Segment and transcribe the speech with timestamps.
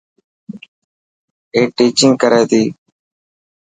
[1.55, 2.63] اي ٽيچنگ ڪري تي.